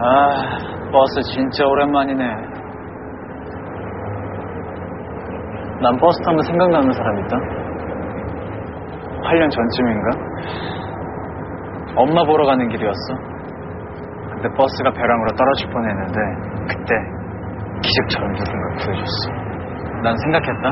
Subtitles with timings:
[0.00, 2.24] 아, 버스 진짜 오랜만이네.
[5.82, 7.36] 난 버스 타면 생각나는 사람 있다?
[9.24, 10.10] 8년 전쯤인가?
[11.96, 13.14] 엄마 보러 가는 길이었어.
[14.32, 16.20] 근데 버스가 벼랑으로 떨어질 뻔했는데
[16.68, 16.94] 그때
[17.82, 19.30] 기적처럼 누군가 구해줬어.
[20.02, 20.70] 난 생각했다.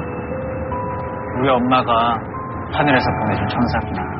[1.40, 2.18] 우리 엄마가
[2.72, 4.15] 하늘에서 보내준 천사구나.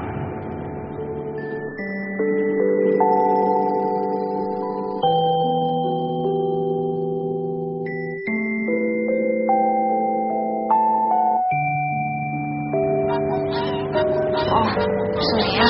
[14.53, 15.65] 어, 무슨 일이야?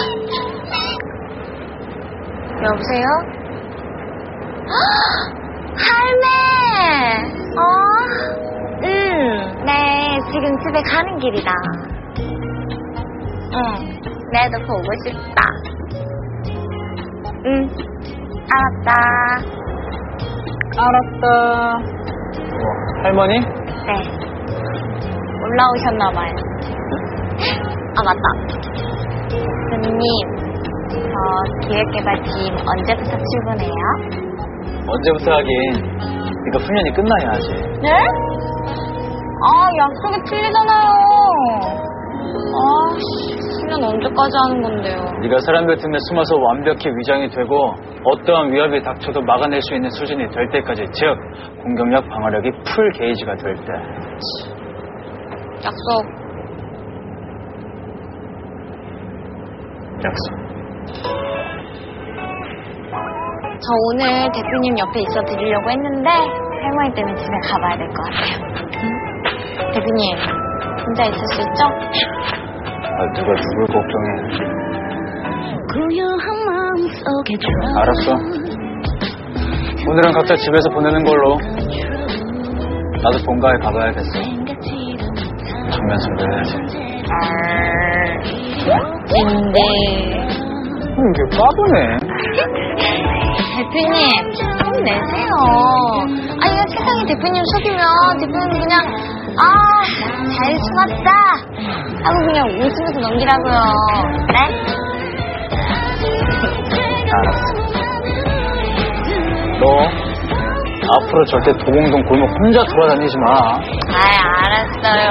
[2.63, 3.07] 여보세요?
[4.69, 4.75] 헉,
[5.77, 6.27] 할매!
[7.57, 7.61] 어?
[8.85, 11.51] 응, 네, 지금 집에 가는 길이다.
[13.53, 13.59] 응,
[14.33, 15.41] 내도 보고 싶다.
[17.47, 17.69] 응,
[18.53, 18.91] 알았다.
[20.79, 21.79] 알았다.
[22.59, 23.39] 뭐, 할머니?
[23.41, 23.91] 네.
[25.43, 26.35] 올라오셨나봐요.
[27.97, 28.27] 아, 맞다.
[29.71, 30.01] 교수님,
[30.91, 33.85] 저 기획개발팀 언제부터 출근해요?
[34.89, 35.51] 언제부터 하긴
[36.49, 37.49] 이거 훈련이 끝나야 하지.
[37.83, 37.91] 네?
[39.43, 40.91] 아, 약속이 틀리잖아요.
[42.57, 44.99] 아, 씨, 훈련 언제까지 하는 건데요?
[45.23, 47.75] 네가 사람들 틈에 숨어서 완벽히 위장이 되고
[48.05, 51.15] 어떠한 위협이 닥쳐도 막아낼 수 있는 수준이 될 때까지 즉
[51.63, 53.73] 공격력 방어력이 풀 게이지가 될 때.
[55.65, 56.26] 약속.
[60.05, 60.27] 약속.
[63.59, 68.37] 저 오늘 대표님 옆에 있어 드리려고 했는데 할머니 때문에 집에 가봐야 될 것 같아요.
[68.83, 69.73] 응?
[69.73, 70.17] 대표님,
[70.87, 71.65] 혼자 있을 수 있죠?
[71.65, 74.09] 아, 누가 누굴 걱정해.
[75.73, 77.35] 고요한 마음속에
[77.77, 78.07] 알았어.
[79.89, 81.39] 오늘은 각자 집에서 보내는 걸로.
[83.03, 84.13] 나도 본가에 가봐야겠어.
[85.71, 86.86] 정면승부 해야지.
[89.09, 89.59] 근데
[90.99, 91.77] 음, 이게 까부네.
[93.57, 93.97] 대표님
[94.65, 95.31] 힘내세요.
[96.41, 97.83] 아니 그냥 세상에 대표님 속이면
[98.21, 98.75] 대표님 그냥
[99.39, 99.43] 아
[100.37, 101.09] 잘 숨었다
[102.05, 103.57] 하고 그냥 웃으면서 넘기라고요.
[104.33, 104.39] 네?
[107.13, 107.47] 알았어.
[109.61, 109.65] 너
[110.99, 113.25] 앞으로 절대 도공동 골목 혼자 돌아다니지 마.
[113.95, 113.97] 아
[114.45, 115.09] 알았어요.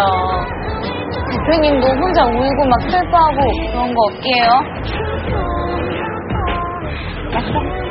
[1.36, 3.42] 대표님도 혼자 울고 막 슬퍼하고
[3.72, 4.48] 그런 거 없게요.
[7.34, 7.85] 약속.